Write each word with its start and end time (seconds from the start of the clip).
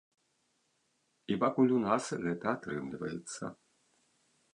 І 1.35 1.37
пакуль 1.43 1.73
у 1.79 1.81
нас 1.83 2.03
гэта 2.23 2.45
атрымліваецца. 2.55 3.43